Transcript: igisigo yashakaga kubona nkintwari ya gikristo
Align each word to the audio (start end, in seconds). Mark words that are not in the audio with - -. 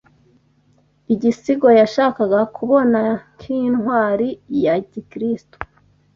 igisigo 1.13 1.67
yashakaga 1.79 2.39
kubona 2.55 2.99
nkintwari 3.35 4.29
ya 4.63 4.75
gikristo 4.91 5.57